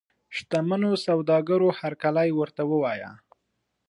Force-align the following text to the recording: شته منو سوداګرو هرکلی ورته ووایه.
شته 0.35 0.57
منو 0.69 0.89
سوداګرو 1.05 1.67
هرکلی 1.79 2.29
ورته 2.39 2.61
ووایه. 2.71 3.11